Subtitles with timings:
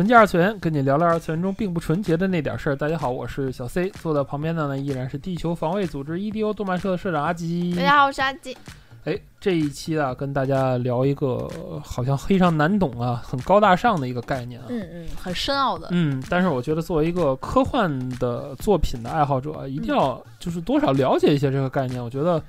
[0.00, 2.74] 纯洁二次元，跟你聊聊二次元中并不纯洁的那点事儿。
[2.74, 7.74] 大家好，我是小 C，坐在旁边的呢依然是地球防卫组织 EDO 动漫社的社长阿吉。
[7.76, 8.56] 大家好，我是阿吉。
[9.04, 11.46] 哎，这一期啊，跟大家聊一个
[11.84, 14.68] 好像非常难懂啊，很高大上的一个概念啊。
[14.70, 15.88] 嗯嗯，很深奥的。
[15.90, 22.02] 嗯，但是我觉得作为一个科幻的作品的爱好者，一定要就是多少了解一些这个概念。
[22.02, 22.42] 我觉得，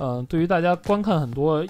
[0.00, 1.64] 嗯，对于大家观看很多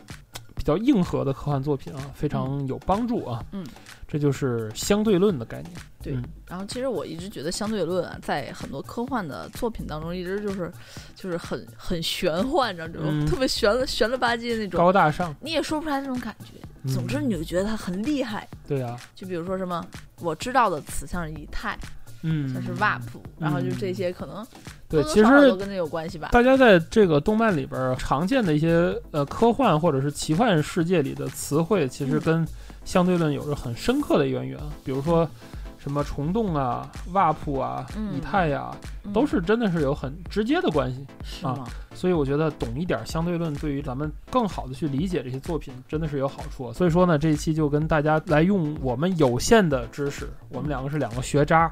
[0.54, 3.44] 比较硬核的科幻作品啊，非常有帮助啊。
[3.52, 3.62] 嗯。
[4.08, 5.72] 这就是相对论的概念。
[6.02, 6.16] 对，
[6.46, 10.70] 然后其实我一直觉得相对论啊，在很多科幻的作品当中，一直就是
[11.14, 16.52] 就是很很玄幻，你知道这种特别玄了玄了吧唧的那种高大上，你也说不出来那种感觉。
[16.88, 18.46] 总之，你就觉得它很厉害。
[18.68, 19.84] 对啊，就比如说什么
[20.20, 21.76] 我知道的词，像是以太，
[22.22, 23.00] 嗯，像是 WAP，
[23.40, 24.46] 然后就这些可能
[24.88, 26.28] 对，其实都跟这有关系吧。
[26.30, 32.46] 大家在这个动漫里边常见的一些呃科幻或者是奇幻世界里的词汇，其实跟
[32.86, 35.28] 相对论有着很深刻的渊源，比如说
[35.76, 37.84] 什么虫洞啊、瓦普啊、
[38.16, 38.70] 以太呀，
[39.12, 41.04] 都是真的是有很直接的关系
[41.44, 41.66] 啊。
[41.94, 46.72] 所以我觉得懂一点相对论，对于咱们更好的去理解这些作品，真的是有好处。
[46.72, 51.70] 所以说呢，这一期就跟大家来用我们有限的知识，我们两个是两个学渣，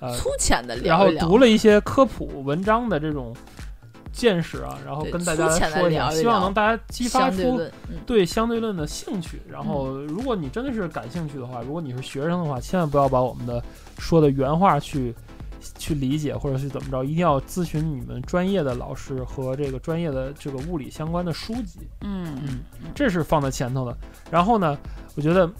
[0.00, 3.34] 呃，粗浅的聊然后读了一些科普文章的这种。
[4.12, 7.60] 见识啊，然后跟大家说一下，希望能大家激发出
[8.06, 9.40] 对相对论的兴趣。
[9.48, 13.62] 然后，如果你真的是感兴趣的话，如果你是学生的话，千万不要把我们的
[13.98, 15.14] 说的原话去
[15.78, 21.80] 去理解，或者是怎么着，一定要咨询你们专业的老师和这个专业的这个物理相关的书籍。
[22.00, 22.60] 嗯嗯，
[22.94, 23.96] 这是放在前头的。
[24.30, 24.76] 然后呢，
[25.14, 25.50] 我觉得，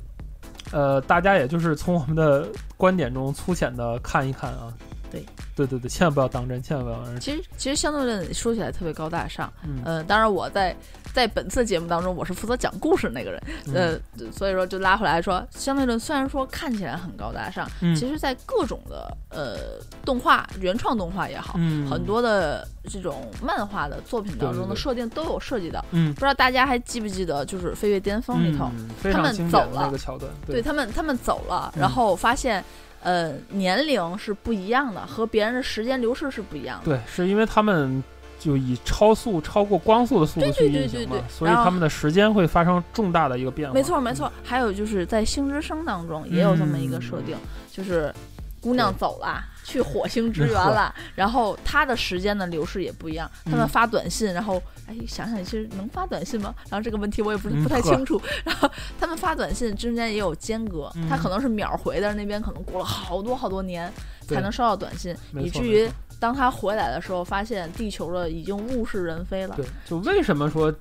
[0.72, 4.72] 呃，大家也就是从我们的观点中粗浅的看一看啊。
[5.10, 5.24] 对。
[5.56, 7.20] 对对对，千万不要当真，千万不要当真。
[7.20, 9.52] 其实其实相对论说起来特别高大上，
[9.84, 10.74] 嗯，当然我在
[11.12, 13.42] 在本次节目当中我是负责讲故事那个人，
[13.74, 13.98] 呃，
[14.32, 21.54] 所以说就拉回来说，相对论虽然说看起来很高大上，其实在各种的呃动画原创动画也好，
[21.90, 25.84] 很多的这种漫画的作品当中的设定都有涉及到。
[25.90, 28.70] 嗯，不知道大家还记不记得，就是《飞跃巅峰》里头，
[29.12, 29.82] 他们走了。
[29.82, 30.62] 那个桥段，对。
[30.62, 32.64] 他们他们走了，然后发现。
[33.02, 36.84] 呃，年龄是不一样的，和别人的时间流逝是不一样的。
[36.84, 38.02] 对，是因为他们
[38.38, 43.74] 就以超速、超过光速的速度去运行嘛，所以他们的时间会发生重大的一个变化。
[43.74, 44.30] 没错，没错。
[44.44, 47.36] 还有就是在《星之声》当中也有这么一个设定，
[47.70, 48.14] 就是
[48.60, 49.44] 姑娘走了。
[49.70, 53.30] 去火星支援了， 然后他的时间的流逝也不一样。
[53.44, 56.54] 他们发短信，然后哎，想想其实能发短信吗？
[56.68, 58.20] 然后这个问题我也不是不太清楚。
[58.44, 63.92] 然后他们发短信之间也有间隔，他可能是秒回但是，那边可能过了好多好多年
[64.26, 65.88] 才能收到短信，以至于
[66.18, 69.54] 当他回来的时候，发现地球的已经物是人非了。
[69.56, 70.74] 对，就为什么说？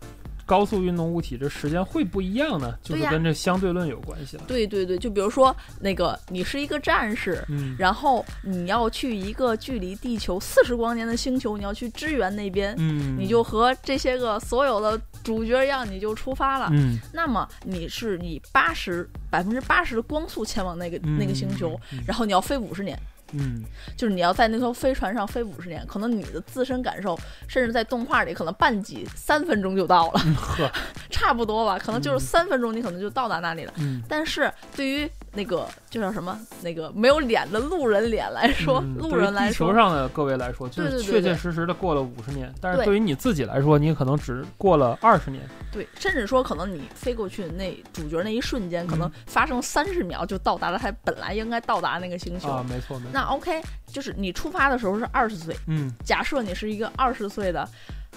[0.49, 2.75] 高速运动物体这时间会不一样呢？
[2.81, 4.43] 就是跟这相对论有关系了。
[4.47, 7.45] 对对对，就比如说那个，你是一个战士，
[7.77, 16.67] 然后你要去一个距离地球四十光年的星球，你要去支援那边，嗯，你就和这些个所有的主角一样，你就出发了。
[16.71, 22.99] 嗯，那么你是以八十百分之八十的光速前往那个那个星球，然后你要飞五十年。
[23.33, 23.63] 嗯，
[23.95, 27.17] 就是你要在那艘飞船上飞五十年，可能你的自身感受，
[27.47, 30.71] 甚至在动画里可能半集三分钟就到了，呵，
[31.09, 33.73] 差不多吧，可能就是三分钟，你可能就到达那里了。
[33.77, 42.95] 嗯，但是对于那个就叫什么那个没有脸的路人脸来说，路人来说，地球上的各位来说，就是确确实实的过了五十年，但是对。
[42.95, 45.41] 于你自己来说，你可能只过了二十年。
[45.71, 52.49] 对，甚至说可能你飞过去那主角那一瞬间，可能发生三十秒就到达了他本来应该到达那个星球。
[52.49, 53.11] 啊，没错没错。
[53.13, 57.67] 那 OK，就是你出发的时候是二十岁，嗯，假设你是一个二十岁的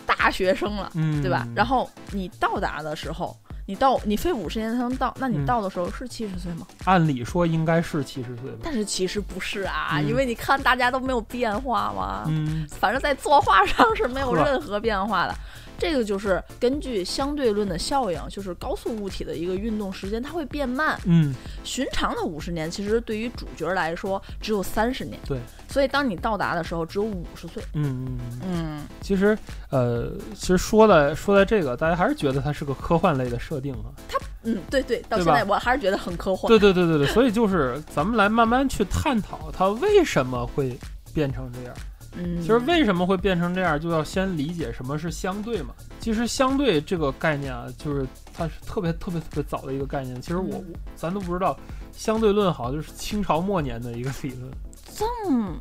[0.06, 1.46] 大学生了，嗯，对吧？
[1.54, 3.36] 然后你到达的时候，
[3.66, 6.66] 你到你飞五十年才能到，那你到的时候是七十岁吗？
[6.84, 15.34] 按理说应该是七十岁吧，但是其实不是啊，因为你看大家都没有变化嘛，嗯，反正在作画上是没有任何变化的。
[15.82, 20.96] 这个就是根据相对论的效应，就是高速物体的一个运动时间，它会变慢。
[21.06, 21.34] 嗯，
[21.64, 25.18] 寻常的五十年，其实对于主角来说只有三十年。
[25.26, 27.60] 对，所以当你到达的时候，只有五十岁。
[27.74, 28.40] 嗯嗯嗯。
[28.44, 29.36] 嗯，其实，
[29.70, 33.90] 呃，其实说的说的这个，大家还是觉得它是个科幻类的设定啊。
[34.08, 36.48] 它嗯，对对，到现在我还是觉得很科幻。
[36.48, 40.78] 对对对对对，所以就是咱们来慢慢去探讨它为什么会
[41.12, 41.74] 变成这样。
[42.14, 45.74] 嗯，其实为什么会变成这样，就要先理解什么是相对嘛。
[45.98, 50.20] 其实相对这个概念啊，就是它是特别特别特别早的一个概念。
[50.20, 50.62] 其实我
[50.94, 51.56] 咱都不知道，
[51.92, 54.50] 相对论好像就是清朝末年的一个理论。
[54.94, 55.54] 这么，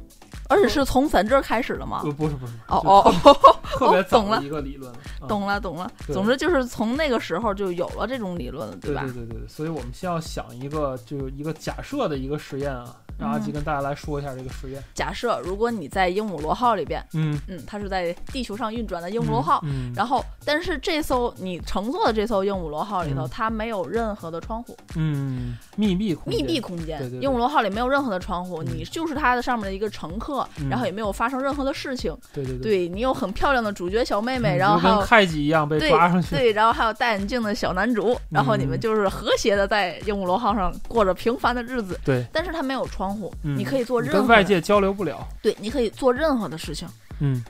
[0.49, 2.01] 而且是从咱这儿开始的吗？
[2.03, 4.91] 不不是不是，哦哦哦，特别 早懂了的一个理论。
[4.91, 5.89] 啊懂了懂了。
[6.05, 8.79] 对总之就是从那个时候就有了这种理论了，吧？
[8.81, 14.83] 对对对对，所以我们先要想一个，就是一个假设的一个实验啊，让阿吉嗯跟大家来说一下这个实验。
[14.93, 26.97] 假设如果你在鹦鹉螺号里边，嗯，嗯，它是在地球上运转的鹦鹉螺号，嗯，然后但是这艘你乘坐的这艘鹦鹉螺号里头，嗯它没有任何的窗户，嗯，密闭空间，密闭空间。
[26.99, 32.15] 对对对鹦鹉螺号里没有任何的窗户，嗯你就是它的上面的一个乘客，嗯然后也没有发生任何的事情。
[32.33, 36.35] 对对对，对你有很漂亮的主角小妹妹，嗯然后还有就跟开机一样被对抓上去。
[36.35, 41.99] 对，然后还有戴眼镜的小男主，然后你们嗯就是和谐的在鹦鹉螺号上过着平凡的日子。
[42.03, 45.27] 对，但是它没有窗户，嗯你可以做任何跟外界交流不了。
[45.41, 46.87] 对，你可以做任何的事情，
[47.19, 47.43] 嗯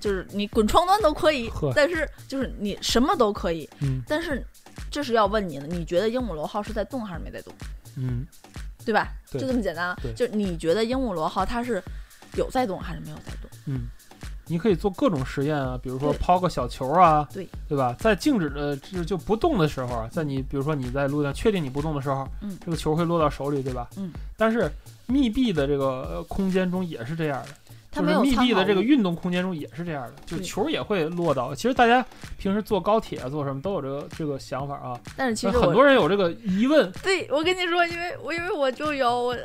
[0.00, 4.44] 就是你滚床单都可以，但是就是你什么都可以，嗯但是
[4.90, 7.54] 这是要问你的，你觉得鹦鹉螺号是在动还是没在动，
[7.96, 8.26] 嗯，
[8.84, 9.08] 对吧？
[9.30, 9.96] 对就这么简单。
[10.14, 11.82] 就你觉得鹦鹉螺号它是
[12.36, 13.50] 有在动还是没有在动？
[13.66, 13.86] 嗯，
[14.46, 17.94] 你可以做各种实验啊，比如说抛个小球啊，对对吧？
[17.98, 23.88] 在静止的就就不动的时候啊，在你比如说你在路上确定你不动的时候，嗯这个球会落到手里，对吧？
[23.96, 24.10] 嗯。
[24.36, 24.70] 但是
[25.06, 27.48] 密闭的这个呃空间中也是这样的，
[27.94, 31.54] 就是密闭的这个运动空间中也是这样的，就对球也会落到。
[31.54, 32.04] 其实大家
[32.36, 39.36] 平时坐高铁啊坐什么都有这个这个想法啊，但是其实很多人有这个疑问，对我跟你说，因为我因为我就有我，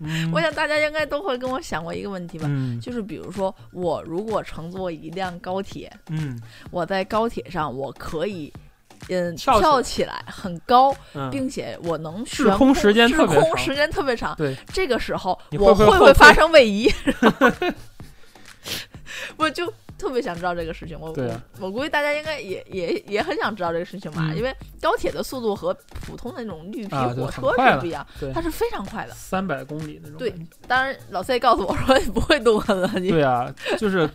[0.00, 2.46] 嗯， 我想大家应该都会跟我想过一个问题吧。
[2.48, 6.38] 嗯就是比如说，我如果乘坐一辆高铁，嗯
[6.70, 8.52] 我在高铁上，我可以，
[9.08, 14.34] 嗯，跳起来很高，嗯，并且我能滞悬空时间滞特别长空时间特别长。
[14.36, 16.90] 对，这个时候我会不会发生位移？
[19.36, 20.98] 我就特别想知道这个事情。
[20.98, 21.14] 我啊
[21.58, 25.74] 我我估计大家应该也也也很想知道这个事情吧，嗯因为高铁的速度和
[26.06, 29.14] 普通的那种绿皮火车是不一样，对它是非常快的。
[29.14, 30.34] 三百公里那种对。
[30.66, 33.10] 当然，老 C 告诉我说你不会动很垃圾。
[33.10, 34.08] 对啊，就是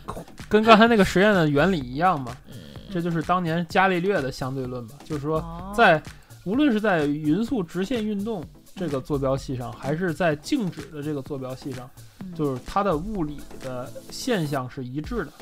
[0.48, 2.54] 跟刚才那个实验的原理一样嘛，嗯
[2.90, 6.02] 这就是当年伽利略的相对论吧，就是说哦在
[6.44, 8.42] 无论是在匀速直线运动
[8.74, 11.88] 这个坐标系上，还是在静止的这个坐标系上，
[12.20, 12.32] 嗯。
[12.34, 15.32] 就是它的物理的现象是一致的。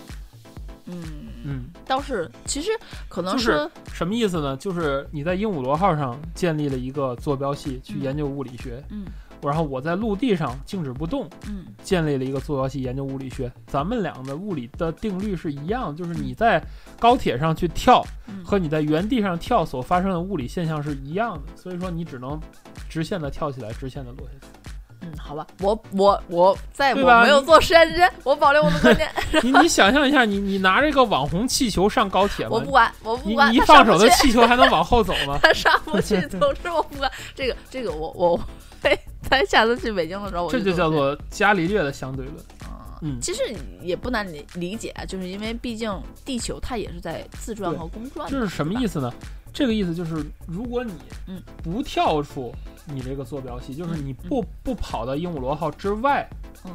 [0.86, 1.02] 嗯，
[1.44, 2.70] 嗯，倒是其实
[3.08, 4.56] 可能就是什么意思呢？
[4.56, 9.04] 就是你在鹦鹉螺号上建立了一个坐标系去嗯研究物理学，嗯
[9.42, 13.52] 然后我在陆地上静止不动嗯建立了一个坐标系研究物理学。
[13.66, 16.62] 咱们俩的物理的定律是一样，就是你在
[16.98, 22.40] 高铁上去跳嗯和你在原地上跳所发生的物理现象是一样的，所以说你只能
[22.88, 24.65] 直线的跳起来，直线的落下去。
[25.06, 29.08] 嗯，好吧，我我我在我没有做实验之前， 我保留我的观点，
[29.42, 32.70] 你你想象一下，你你拿这个网红气球上高铁吗我不？
[32.70, 35.38] 管，我不你管，你一放手的气球还能往后走吗？
[35.42, 38.36] 他上不去，总之我不管这个这个我我
[38.82, 38.98] 会
[39.28, 42.36] 咱下次去北京的时候，我这就叫做做伽利略的相对论。
[42.64, 43.42] 啊嗯其实
[43.82, 45.92] 也不难理理解，就是因为毕竟
[46.24, 48.94] 地球它也是在自转和公转的，这是什么意思？
[48.94, 49.12] 思呢？
[49.52, 50.94] 这个意思就是，如果你
[51.26, 52.54] 嗯不跳出
[52.86, 56.28] 你这个坐标系，就是你不不跑到鹦鹉螺号之外，
[56.64, 56.70] 嗯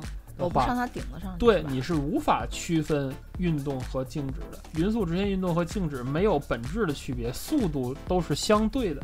[0.53, 4.57] 上它顶子上去，对你是无法区分运动和静止的。
[4.73, 9.01] 匀速直线运动和静止没有本质的区别，速度都是相对的，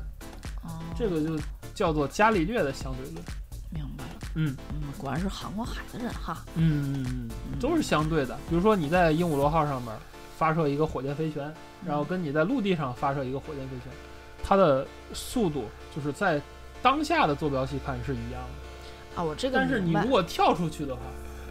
[0.63, 1.37] 哦这个就
[1.75, 3.23] 叫做伽利略的相对论。
[3.69, 8.35] 明白了，嗯嗯，果然是航过海的人哈，嗯嗯嗯，都是相对的。
[8.49, 9.93] 比如说你在鹦鹉螺号上面
[10.37, 11.53] 发射一个火箭飞船，
[11.85, 13.95] 然后跟你在陆地上发射一个火箭飞船，
[14.43, 16.41] 它的速度就是在
[16.81, 19.21] 当下的坐标系看是一样的。
[19.21, 21.01] 啊，我这个但是你如果跳出去的话，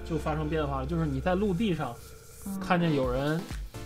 [0.09, 0.87] 就发生变化了。
[0.87, 1.95] 就是你在陆地上
[2.47, 3.41] 嗯看见有人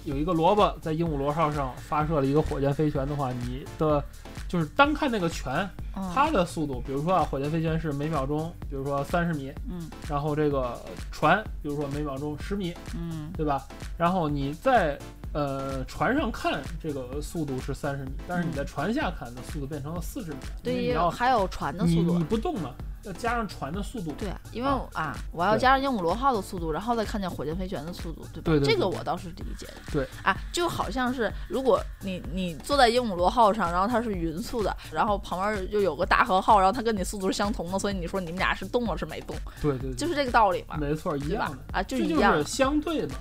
[0.04, 4.02] 有一个萝卜在鹦鹉螺号上发射了一个火箭飞船的话，你的
[4.48, 10.78] 就是单看那个拳，嗯它的速度，比如说啊，火箭飞船是每秒钟，比如说三十米，嗯然后这个
[11.10, 13.66] 船，比如说每秒钟十米，嗯对吧？
[13.96, 14.98] 然后你在
[15.32, 24.12] 呃船上看这个速度是三十米，但是你在船下看的速度变成了四十米，对，你要还有船的速度你你，不动嘛，要加上船的速度。
[24.18, 28.42] 对啊，因为啊啊，我要加上鹦鹉螺号的速度，然后再看见火箭飞旋的速度，对吧？
[28.44, 29.74] 对对对这个我倒是理解的。
[29.92, 41.78] 对啊，就好像是如果你你坐在鹦鹉螺号上，然后它是匀速的，然后旁边又有个大和号，然后它跟你速度是相同的，所以你说你们俩是动了是没动，对对对，就是这个道理嘛，没错，一样的。？
[41.78, 42.48] 啊，就是一样就是。
[42.48, 43.14] 相对的。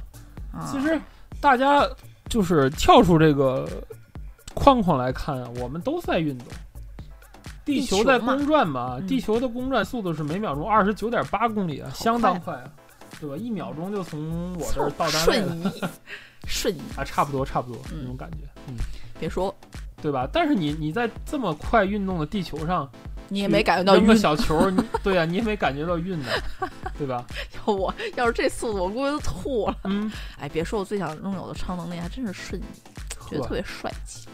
[0.51, 1.00] 啊其实
[1.41, 1.88] 大家
[2.27, 3.67] 就是跳出这个
[4.53, 6.48] 框框来看啊，我们都在运动。
[7.65, 9.08] 地球在公转嘛，嗯。
[9.08, 12.72] 地球的公转速度是每秒钟二十九点八公里啊，相当快快啊，
[13.19, 13.36] 对吧？
[13.38, 15.81] 一秒钟就从我这儿到单位瞬了移，
[16.48, 18.00] 瞬移， 啊，差不多差不多嗯。
[18.01, 18.75] 那种感觉，嗯，
[19.19, 19.53] 别说。
[20.01, 20.25] 对吧？
[20.31, 22.89] 但是你你在这么快运动的地球上，
[23.29, 24.15] 你也没感觉到扔个。
[24.19, 24.69] 小球
[25.01, 27.25] 对呀、你也没感觉到晕的，对吧？
[27.65, 29.77] 要我要是这速度，我估计都吐了。
[29.86, 34.27] 嗯， 哎，别说，我最想拥有的超能力还真是瞬移，觉得特别帅气。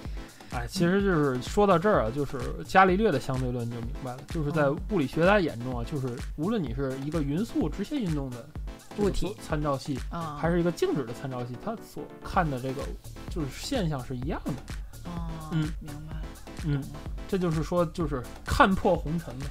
[0.51, 8.47] 哎，其实就是说到这儿啊，就是伽利略的相对论就明白了，就是在嗯物理学家眼中啊，就是无论你是一个匀速直线运动的
[8.97, 12.81] 物体参照系，啊，还是一个静止的参照系，它所看的这个
[13.29, 14.51] 就是现象是一样的。
[15.03, 16.21] 哦，嗯，明白了。
[16.65, 16.83] 嗯，
[17.27, 19.45] 这就是说，就是看破红尘嘛，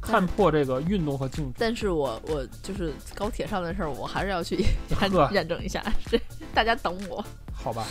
[0.00, 1.54] 看破这个运动和静止。
[1.58, 4.56] 但是我我就是高铁上的事儿，我还是要去
[5.00, 5.82] 验验证一下。
[6.06, 6.20] 这
[6.54, 7.24] 大家等我。
[7.52, 7.86] 好吧，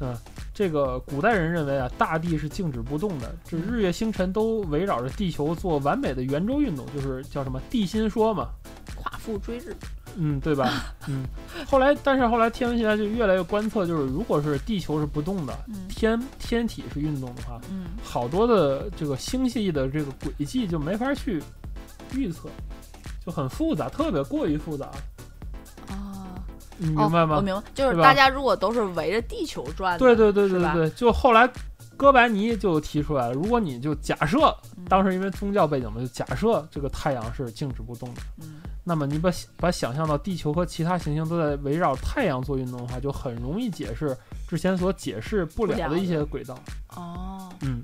[0.00, 0.16] 嗯
[0.52, 8.48] 这个古代人认为啊，大地是静止不动的，这日月星辰都围绕着地球做完美的圆周运动，就是叫什么地心说嘛。
[8.96, 9.76] 夸父追日，
[10.18, 10.94] 嗯，对吧？
[11.08, 11.24] 嗯，
[11.68, 21.42] 后来，但是后来天文学家就越来越观测，就是如果是地球是不动的，嗯天天体是运动的话，嗯好多的这个星系的这个轨迹就没法去
[22.12, 22.48] 预测，
[23.24, 24.86] 就很复杂，特别过于复杂。
[25.88, 26.34] 啊，
[26.78, 27.36] 你明白哦，吗？
[27.36, 31.48] 我明白，就是大家如果都是围着地球转的，对对对对对，就后来
[31.96, 44.16] 哥白尼就提出来了，如果你就假设嗯当时因为宗教背景嘛，就假设这个太阳是静止不动的，嗯那么你把把想象到地球和其他行星都在围绕太阳做运动的话，就很容易解释
[44.48, 46.56] 之前所解释不了的一些轨道。
[46.94, 47.82] 哦，嗯，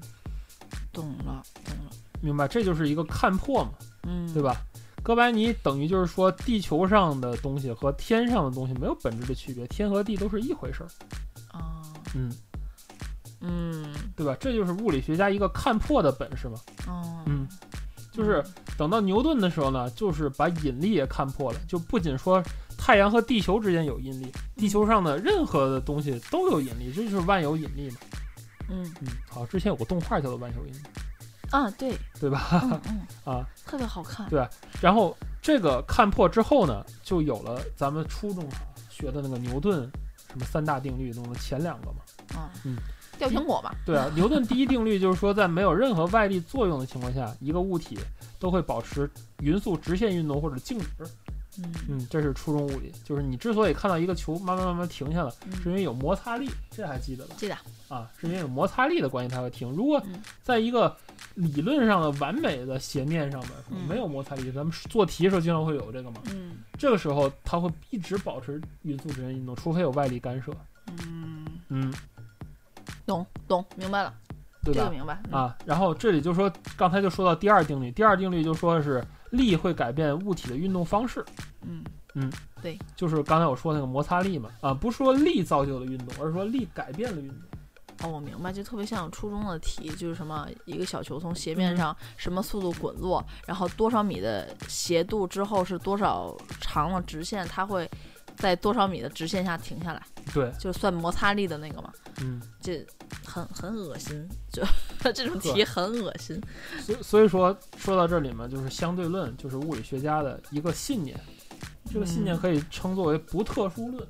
[0.92, 1.90] 懂了懂了，
[2.20, 3.70] 明白，这就是一个看破嘛，
[4.04, 4.40] 嗯，对？
[4.40, 4.56] 吧？
[5.02, 10.88] 哥白尼等于就是说，地球上的东西和天上的东西没有本质的区别，天和地都是一回事儿。
[11.50, 11.82] 啊，
[12.14, 12.32] 嗯，
[13.42, 14.36] 嗯对吧？
[14.40, 16.58] 这就是物理学家一个看破的本事嘛。
[16.86, 17.46] 哦，嗯，
[18.12, 18.42] 就是
[18.78, 22.42] 等到牛顿的时候呢，就是把引力也看破了，就不仅说
[22.78, 27.96] 太阳和地球之间有引力，地球上的任何的东西都有引力，这就是万有引力嘛。
[28.68, 30.78] 嗯嗯，好，之前有个动画叫做《万有引力
[31.50, 32.60] 啊，对，》，对吧？
[32.62, 34.46] 嗯嗯，啊，特别好看，对
[34.80, 39.90] 然后这个看破之后呢，就有了咱们初中啊学的那个牛顿
[40.30, 41.98] 什么三大定律中的前两个嘛。
[42.34, 42.76] 啊，嗯，
[43.18, 47.98] 掉苹果嘛，对啊，牛顿第一定律就是说，在没有任何外力作用的情况下，一个物体
[48.38, 49.08] 都会保持
[49.40, 50.86] 匀速直线运动或者静止。
[51.58, 57.34] 嗯嗯，这是初中物理，就是你之所以看到一个球慢慢慢慢停下来，嗯是因为有摩擦力，这还记得吧？
[57.36, 57.54] 记得，
[57.94, 59.70] 啊，是因为有摩擦力的关系它会停。
[59.72, 60.96] 如果嗯在一个
[61.34, 70.50] 理论上的完美的斜面上面嗯没有摩擦力，咱们做题的时候经常会有这个嘛，嗯这个时候它会一直保持匀速直线运动，除非有外力干涉。
[71.06, 71.92] 嗯，嗯，
[73.12, 74.14] 懂懂，明白了，
[74.64, 74.80] 对吧？
[74.80, 81.24] 这个明白，嗯，啊，然后这里就说，刚才就说到第二定律，第二定律就说是力会改变物体的运动方式，
[81.62, 87.36] 嗯嗯，对就是刚才我说那个摩擦力嘛，啊，不是说力造就了运动，而是说力改变了运动。
[88.04, 97.88] 哦，我明白，就特别像初中的题，就是什么一个小球从斜嗯面上什么速度滚落，然后多少米的斜度之后是多少长的直线，它会
[98.34, 100.02] 在多少米的直线下停下来，
[100.32, 102.84] 对，就算摩擦力的那个嘛，嗯，这
[103.24, 104.62] 很很恶心，就
[105.12, 106.40] 这种题很恶心。
[106.80, 111.18] 所所以说说到这里嘛，就是相对论，就是物理学家的一个信念，
[111.92, 112.38] 这个信念嗯。
[112.38, 114.06] 可以称作为不特殊论。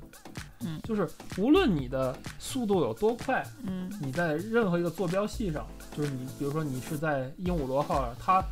[0.61, 0.79] 嗯。
[0.83, 3.91] 就是无论你的速度有多快，嗯。
[4.01, 8.43] 你在任何一个坐标系上，就是你比如说你是在鹦鹉螺号上，它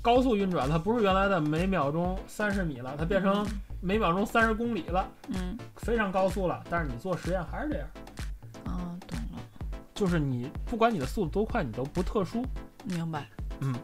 [0.00, 3.46] 高速运转，它不是原来的每秒钟三十米了，它变成
[3.84, 6.64] 每秒钟三十公里了，嗯非常高速了。
[6.70, 7.88] 但是你做实验还是这样，
[8.64, 9.38] 啊，懂了，
[9.94, 12.42] 就是你不管你的速度多快，你都不特殊。
[12.84, 13.28] 明白。
[13.60, 13.74] 嗯，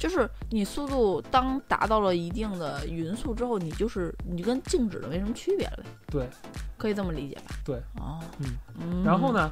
[0.00, 6.28] 就是你速度当达到了一定的匀速之后，你就是你跟静止的没什么区别了呗，对，
[6.76, 7.54] 可以这么理解吧？
[7.64, 8.46] 对，哦，嗯
[8.80, 9.32] 嗯，然后？
[9.32, 9.50] 呢，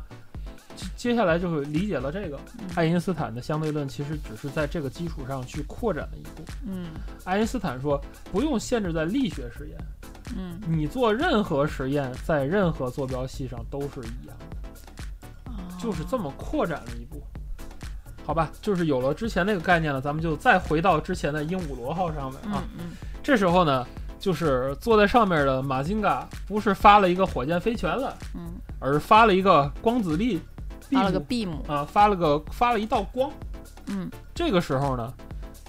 [0.77, 2.67] 接接下来就是理解了这个嗯。
[2.75, 6.45] 爱因斯坦的相对论，其实只是在这个基础上去扩展了一步。
[6.67, 6.87] 嗯。
[7.25, 9.79] 爱因斯坦说，不用限制在力学实验，
[10.37, 15.53] 嗯，你做任何实验，在任何坐标系上都是一样的，哦。
[15.81, 17.23] 就是这么扩展了一步。
[18.25, 22.63] 好吧，就是有了之前那个概念了，咱们就再回到之前的鹦鹉螺号上面啊。
[22.77, 22.91] 嗯嗯。
[23.23, 23.87] 这时候呢，
[24.19, 30.41] 就是坐在上面的马金嘎不是发了一个火箭飞拳了，嗯，而发了一个光子力，
[30.91, 33.31] 发了个 beam 啊，发了个发了一道光。
[33.89, 35.13] 嗯这个时候呢，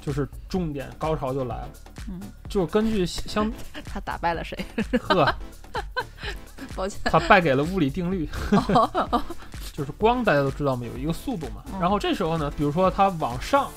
[0.02, 1.70] 就是重点高潮就来了，
[2.10, 2.20] 嗯，
[2.50, 3.52] 就是根据相
[3.86, 4.58] 他打败了谁？
[5.00, 5.34] 呵，
[6.76, 8.28] 抱歉，他败给了物理定律。
[9.74, 11.62] 就是光，大家都知道嘛，有一个速度嘛。
[11.72, 13.70] 嗯然后这时候呢，比如说它往上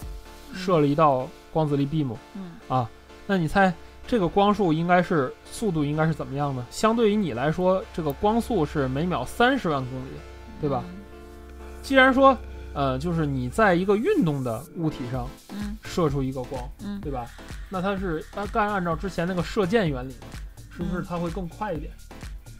[0.54, 2.88] 射了一道光子力 beam 嗯啊，
[3.26, 3.72] 那你猜
[4.06, 6.64] 这个光速应该是速度应该是怎么样呢？
[6.70, 10.12] 相对于你来说，这个光速是每秒三十万公里，
[10.58, 10.82] 对吧？
[11.82, 12.36] 既然说，
[12.72, 17.26] 呃，就是你在一个运动的物体上嗯射出一个光，嗯对吧？
[17.68, 20.14] 那它是按干按照之前那个射箭原理，
[20.70, 21.92] 是不是嗯它会更快一点？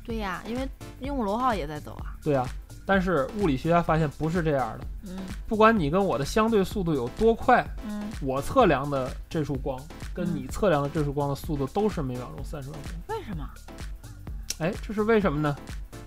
[0.04, 0.68] 对呀，因为
[1.00, 2.16] 鹦鹉螺号也在走啊。
[2.24, 2.44] 对呀，
[2.84, 4.86] 但是物理学家发现不是这样的。
[5.08, 9.80] 嗯不管你跟我的相对速度有多快，嗯我测量的这束光
[10.12, 12.96] 跟嗯你测量的这束光的速度都是每秒钟三十万公里。
[13.20, 13.48] 为什么？
[14.58, 15.56] 哎，这是为什么呢？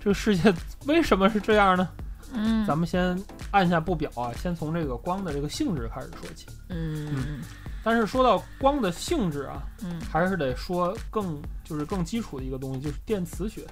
[0.00, 0.52] 这个世界
[0.86, 1.88] 为什么是这样呢？
[2.34, 3.18] 嗯咱们先
[3.50, 6.46] 按下不表啊，先从这个光的这个性质开始说起。
[6.68, 7.40] 嗯嗯
[7.82, 13.66] 但是说到光的性质啊，嗯还是得说更就是更基础的一个东西，就是电磁学。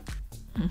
[0.55, 0.69] 嗯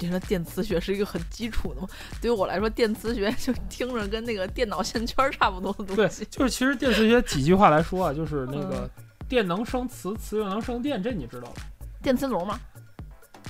[0.00, 1.88] 你说电磁学是一个很基础的吗？
[2.22, 11.62] 对于我来说，电磁学就听着跟那个电脑线圈差不多的东西。，对就是其实电磁学几句话来说啊，就是那个嗯电能生磁，磁又能生电，这你知道吧？
[12.00, 12.60] 电磁炉吗？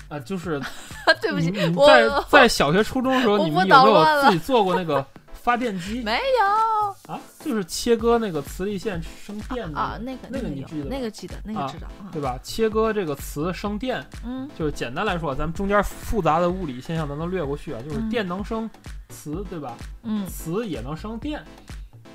[0.09, 0.61] 啊，就是
[1.21, 1.51] 对不起
[1.87, 7.19] 在在小学、初中的时候，你们有没有自己做过那个发电机 没有啊？
[7.45, 12.11] 就是切割那个磁力线生电的啊，那个那个你记得那个记得，那个啊知道啊。
[12.13, 12.39] 对吧？
[12.43, 18.69] 切割这个磁生电，嗯就是简单来说，咱们中间复杂的物理现象咱都略过去啊，就是嗯电能生
[19.09, 19.75] 磁，对吧？
[20.03, 21.43] 嗯磁也能生电，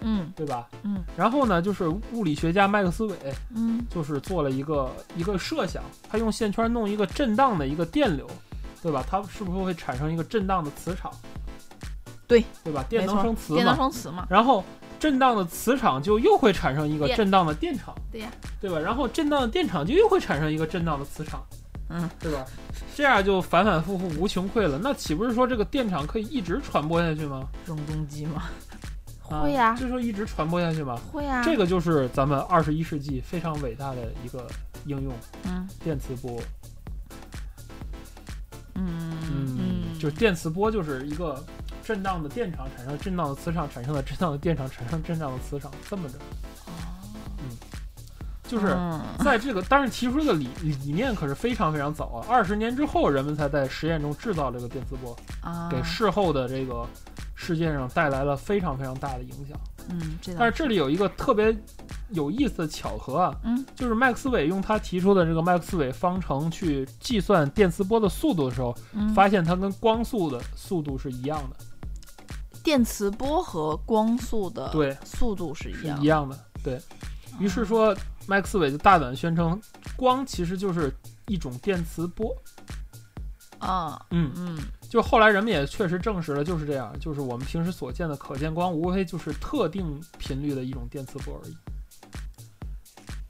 [0.04, 0.68] 嗯对吧？
[0.84, 3.16] 嗯然后呢，就是物理学家麦克斯韦
[3.56, 8.30] 嗯就是做了一个一个设想，他用线圈弄一个震荡的一个电流，
[8.82, 9.04] 对吧？
[9.10, 11.12] 它是不是会产生一个震荡的磁场？
[12.28, 12.84] 对，对吧？
[12.90, 14.26] 电能生磁电能，生磁嘛。
[14.30, 14.64] 然后
[15.00, 18.30] 震荡的磁场就又会产生一个电震荡的电场，对呀，
[18.62, 18.80] 对吧？
[18.80, 21.44] 然后震荡的电场就又会产生一个震荡的磁场，
[21.90, 22.46] 嗯，对吧？
[22.96, 24.80] 这样就反反复复无穷匮了。
[24.82, 27.48] 那岂不是说这个电场可以一直传播下去吗？
[27.68, 28.44] 永动机嘛。
[29.30, 30.96] 啊会呀就说一直传播下去嘛？
[31.12, 31.42] 会啊。
[31.44, 34.48] 这个就是咱们二十一世纪非常伟大的一个
[34.86, 35.14] 应用
[35.46, 36.40] 嗯——电磁波。
[38.76, 41.44] 嗯嗯，就是电磁波就是一个
[41.84, 46.18] 震荡的电场产生震荡的磁场，产生了震荡的电场，产生震荡的磁场，这么着。
[47.40, 47.56] 嗯
[48.46, 56.86] 就是嗯在这个，但是提出这个理理念可是非常非常早啊，二十年之后人们才在实验中制造这个电磁波，啊，给事后的这个
[57.44, 59.60] 世界上带来了非常非常大的影响。
[59.90, 61.54] 嗯，但是这里有一个特别
[62.12, 71.58] 有意思的巧合啊，嗯就是麦克斯韦用他提出的这个麦克斯韦方程去计算电磁波的速度的时候，嗯发现它跟光速的速度是一样的，
[72.64, 76.40] 电磁波和光速的对，速度是一是样一样的。
[76.64, 76.82] 对
[77.40, 77.94] 于是说，
[78.26, 79.60] 麦克斯韦就大胆宣称，
[79.98, 80.94] 光其实就是
[81.28, 82.34] 一种电磁波。
[83.60, 84.58] 啊嗯，嗯
[84.94, 91.58] 就后来人们也确实证实了，就是这样，就是我们平时所见的可见光，无非就是特定频率的一种电磁波而已。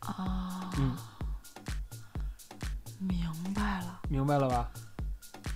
[0.02, 0.94] 啊，嗯，
[3.00, 3.18] 明
[3.54, 4.02] 白了。
[4.10, 4.70] 明白了吧？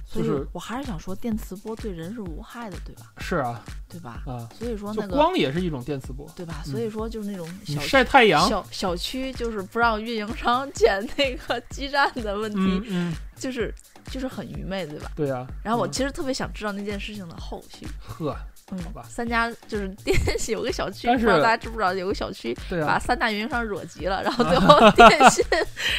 [0.05, 3.11] 所以就是我还是想说，电磁波对人是无害的，对吧？
[3.17, 4.23] 是啊，对吧？
[4.25, 6.25] 啊，所以说那个光也是一种电磁波。
[6.37, 6.61] 对吧？
[6.65, 13.75] 嗯所以说就是那种你小晒太阳，小小区就是不让运营商 建那个基站的问题，嗯嗯，就是
[14.11, 15.11] 就是很愚昧，对吧？
[15.15, 15.45] 对啊。
[15.63, 17.87] 然后我嗯其实特别想知道那件事情的后续。
[18.07, 18.35] 呵，
[18.71, 21.93] 嗯好吧，三家就是 电信有个小区，不知道大家知不知道？
[21.93, 25.43] 有个小区对啊，把三大运营商惹急了，然后 最后电信，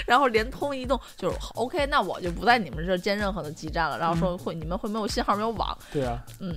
[0.06, 3.98] 然后联通、移动就是 OK，那我就不在你们这儿建任何的基站了。
[3.98, 5.76] 然后说会你们会没有信号、没有网。
[5.92, 6.22] 对啊。
[6.40, 6.54] 嗯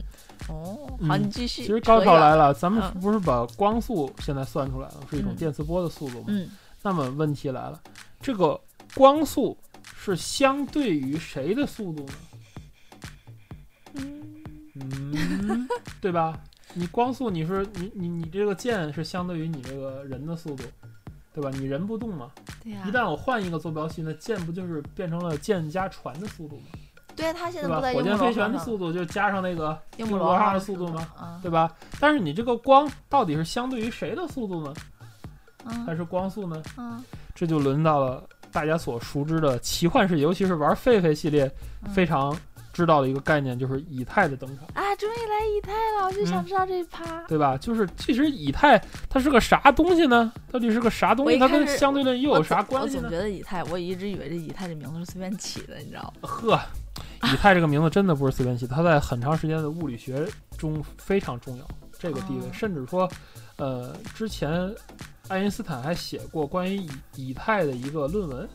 [0.50, 1.62] 哦，嗯好，你继续。
[1.62, 6.26] 其实高可以了潮来了，咱们嗯不是把光速现在算出来了，是一种嗯电磁波的速度吗？
[6.30, 6.50] 嗯，
[6.82, 7.80] 那么问题来了，
[8.22, 8.60] 这个
[8.96, 9.58] 光速
[10.04, 12.14] 是相对于谁的速度呢？
[14.74, 15.68] 嗯，
[16.02, 16.42] 对吧？
[16.74, 20.64] 你光速，你是你你你这个箭是相对于你这个人的速度，
[21.34, 21.52] 对吧？
[21.54, 22.32] 你人不动嘛，
[22.64, 26.64] 对呀、一旦我换一个坐标系，那箭不就是变成了箭加船的速度吗？
[27.16, 27.94] 对呀，他现在不在？
[27.94, 31.08] 火箭飞旋的速度就加上那个鹦鹉螺号的速度吗？
[31.16, 31.72] 啊，对吧？
[32.00, 34.74] 但是你这个光到底是相对于谁的速度呢？
[35.86, 36.60] 还嗯是光速呢？
[36.78, 37.04] 嗯，
[37.36, 41.52] 这就轮到了大家所熟知的奇幻世界，尤其是玩狒狒系列
[41.84, 42.36] 嗯非常
[42.74, 44.66] 知道的一个概念，就是以太的登场。
[44.74, 47.22] 啊，终于来以太了，我就想知道这一趴。
[47.28, 47.58] 对吧？
[47.58, 50.32] 就是其实以太它是个啥东西呢？
[50.52, 51.38] 到底是个啥东西？
[51.38, 53.18] 它跟相对论又有啥关系呢我总觉？
[53.18, 56.30] 得以太，我一直以为这以太这名字是随便起的，你知道吗？
[56.30, 56.60] 呵，
[57.24, 60.26] 以太这个名字真的不是随便起，它在很长时间的物理学
[60.58, 61.68] 中非常重要，
[62.00, 63.10] 这个地位，哦甚至说，
[63.58, 64.74] 呃，之前
[65.32, 68.50] 爱因斯坦还写过关于以以太的一个论文，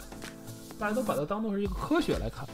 [0.79, 2.47] 大家都把它当做是一个科学来看，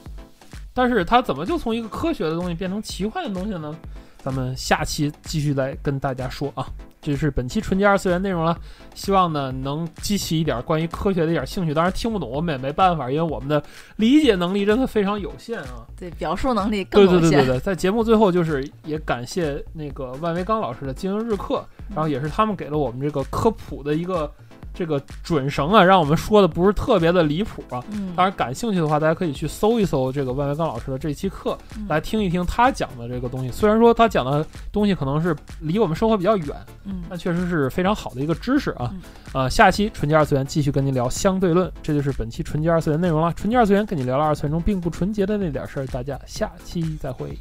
[0.73, 3.77] 但是它怎么就从一个科学的东西变成奇幻的东西呢？
[4.23, 6.67] 咱们下期继续来跟大家说啊。
[7.01, 8.57] 这是本期纯洁二次元内容了，
[8.95, 11.75] 希望呢能激起一点关于科学的一点兴趣。
[11.75, 13.61] 当然听不懂我们也没办法，因为我们的
[13.97, 15.85] 理解能力真的非常有限啊。
[15.97, 17.21] 对，表述能力更有限。
[17.23, 24.33] 对对对对，在节目最后就是也感谢那个万维刚老师的经营日课，然后也是他们给了我们这个科普的一个
[24.75, 27.83] 这个准绳啊，让我们说的不是特别的离谱啊。
[27.91, 33.51] 嗯，当然感兴趣的话，大家可以去搜一搜这个万维刚老师的这期课，嗯来听一听他讲的这个东西。
[33.51, 36.49] 虽然说他讲的东西可能是离我们生活比较远，
[36.85, 39.01] 嗯但确实是非常好的一个知识啊嗯。
[39.33, 43.33] 呃，下期纯洁二次元继续跟您聊相对论，这就是本期纯洁二次元内容了。
[43.35, 47.39] 纯洁二次元跟你聊了二次元中并不纯洁的那点事儿，大家下期再会。